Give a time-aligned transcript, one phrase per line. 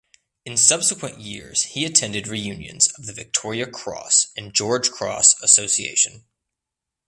[0.47, 6.25] In subsequent years he attended reunions of the Victoria Cross and George Cross Association.